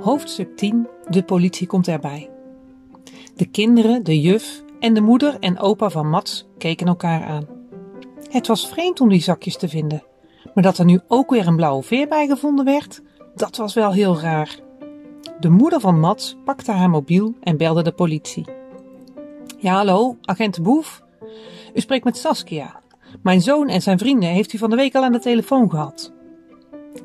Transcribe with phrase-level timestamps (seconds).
[0.00, 2.30] Hoofdstuk 10 De politie komt erbij.
[3.34, 7.46] De kinderen, de juf en de moeder en opa van Mats keken elkaar aan.
[8.30, 10.02] Het was vreemd om die zakjes te vinden,
[10.54, 13.02] maar dat er nu ook weer een blauwe veer bij gevonden werd,
[13.34, 14.58] dat was wel heel raar.
[15.40, 18.44] De moeder van Mats pakte haar mobiel en belde de politie.
[19.58, 21.02] Ja, hallo, agent Boef.
[21.74, 22.80] U spreekt met Saskia.
[23.22, 26.12] Mijn zoon en zijn vrienden heeft u van de week al aan de telefoon gehad.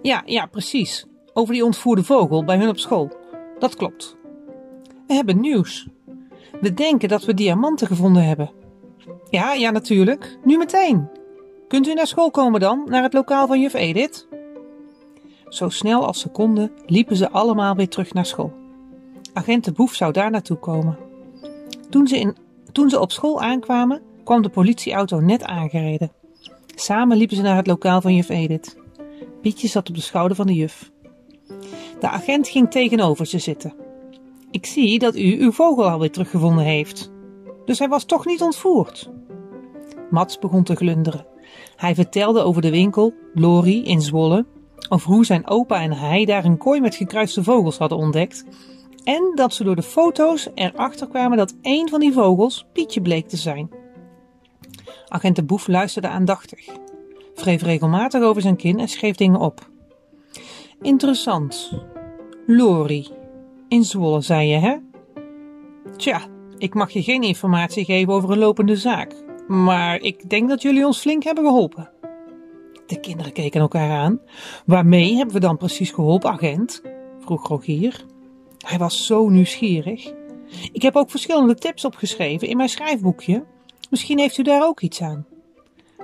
[0.02, 1.06] Ja, ja, precies.
[1.34, 3.12] Over die ontvoerde vogel bij hun op school.
[3.60, 4.18] Dat klopt.
[5.08, 5.88] We hebben nieuws.
[6.62, 8.52] We denken dat we diamanten gevonden hebben.
[9.30, 10.38] Ja, ja, natuurlijk.
[10.44, 11.10] Nu meteen.
[11.68, 14.28] Kunt u naar school komen dan, naar het lokaal van juf Edith?
[15.48, 18.54] Zo snel als ze konden, liepen ze allemaal weer terug naar school.
[19.34, 20.98] Agent de Boef zou daar naartoe komen.
[21.90, 22.36] Toen ze, in,
[22.72, 26.12] toen ze op school aankwamen, kwam de politieauto net aangereden.
[26.76, 28.78] Samen liepen ze naar het lokaal van juf Edith.
[29.42, 30.92] Pietje zat op de schouder van de juf.
[32.00, 33.74] De agent ging tegenover ze zitten.
[34.52, 37.12] Ik zie dat u uw vogel alweer teruggevonden heeft.
[37.66, 39.10] Dus hij was toch niet ontvoerd?
[40.10, 41.26] Mats begon te glunderen.
[41.76, 44.46] Hij vertelde over de winkel, Lori in Zwolle,
[44.90, 48.46] over hoe zijn opa en hij daar een kooi met gekruiste vogels hadden ontdekt
[49.04, 53.28] en dat ze door de foto's erachter kwamen dat één van die vogels Pietje bleek
[53.28, 53.70] te zijn.
[55.08, 56.68] Agent de Boef luisterde aandachtig,
[57.36, 59.72] wreef regelmatig over zijn kin en schreef dingen op.
[60.84, 61.72] Interessant.
[62.46, 63.08] Lori.
[63.68, 64.76] In Zwolle, zei je, hè?
[65.96, 66.22] Tja,
[66.58, 69.14] ik mag je geen informatie geven over een lopende zaak,
[69.48, 71.92] maar ik denk dat jullie ons flink hebben geholpen.
[72.86, 74.20] De kinderen keken elkaar aan.
[74.66, 76.82] Waarmee hebben we dan precies geholpen, agent?
[77.20, 78.06] vroeg Rogier.
[78.58, 80.14] Hij was zo nieuwsgierig.
[80.72, 83.46] Ik heb ook verschillende tips opgeschreven in mijn schrijfboekje.
[83.90, 85.26] Misschien heeft u daar ook iets aan.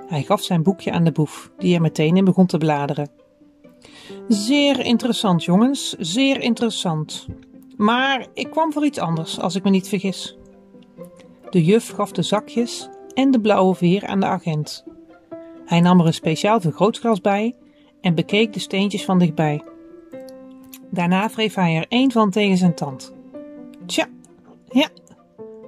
[0.06, 3.19] Hij gaf zijn boekje aan de boef, die er meteen in begon te bladeren.
[4.28, 7.26] Zeer interessant, jongens, zeer interessant.
[7.76, 10.36] Maar ik kwam voor iets anders, als ik me niet vergis.
[11.50, 14.84] De juf gaf de zakjes en de blauwe veer aan de agent.
[15.64, 17.56] Hij nam er een speciaal vergrootglas bij
[18.00, 19.62] en bekeek de steentjes van dichtbij.
[20.90, 23.14] Daarna wreef hij er één van tegen zijn tand.
[23.86, 24.08] Tja,
[24.68, 24.88] ja,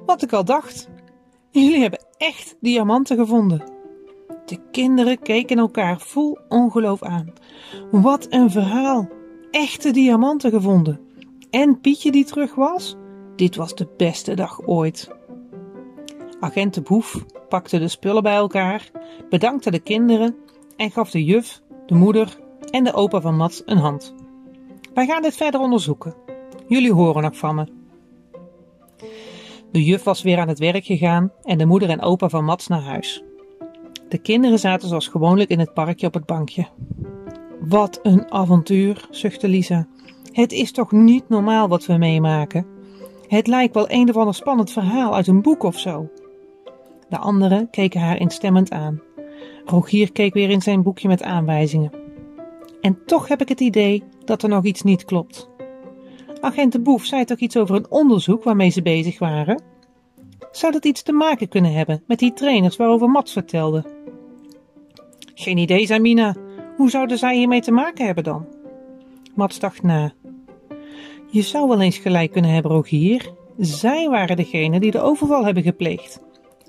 [0.06, 0.88] wat ik al dacht.
[1.50, 3.71] Jullie hebben echt diamanten gevonden.
[4.44, 7.32] De kinderen keken elkaar vol ongeloof aan.
[7.90, 9.08] Wat een verhaal!
[9.50, 11.00] Echte diamanten gevonden.
[11.50, 12.96] En Pietje die terug was?
[13.36, 15.10] Dit was de beste dag ooit.
[16.40, 18.90] Agent de Boef pakte de spullen bij elkaar,
[19.28, 20.36] bedankte de kinderen
[20.76, 22.38] en gaf de juf, de moeder
[22.70, 24.14] en de opa van Mats een hand.
[24.94, 26.14] Wij gaan dit verder onderzoeken.
[26.66, 27.66] Jullie horen nog van me.
[29.72, 32.66] De juf was weer aan het werk gegaan en de moeder en opa van Mats
[32.66, 33.22] naar huis.
[34.12, 36.66] De kinderen zaten zoals gewoonlijk in het parkje op het bankje.
[37.60, 39.86] Wat een avontuur, zuchtte Lisa.
[40.32, 42.66] Het is toch niet normaal wat we meemaken?
[43.28, 46.10] Het lijkt wel een of ander spannend verhaal uit een boek of zo.
[47.08, 49.00] De anderen keken haar instemmend aan.
[49.64, 51.92] Rogier keek weer in zijn boekje met aanwijzingen.
[52.80, 55.48] En toch heb ik het idee dat er nog iets niet klopt.
[56.40, 59.62] Agent de Boef zei toch iets over een onderzoek waarmee ze bezig waren?
[60.50, 64.00] Zou dat iets te maken kunnen hebben met die trainers waarover Mats vertelde?
[65.34, 66.34] Geen idee, zei Mina.
[66.76, 68.46] Hoe zouden zij hiermee te maken hebben dan?
[69.34, 70.12] Mats dacht na.
[71.30, 73.32] Je zou wel eens gelijk kunnen hebben, Rogier.
[73.58, 76.22] Zij waren degene die de overval hebben gepleegd.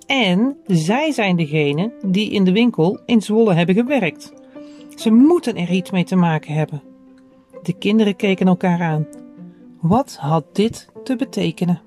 [0.05, 4.33] En zij zijn degene die in de winkel in Zwolle hebben gewerkt.
[4.95, 6.83] Ze moeten er iets mee te maken hebben.
[7.63, 9.07] De kinderen keken elkaar aan.
[9.81, 11.81] Wat had dit te betekenen?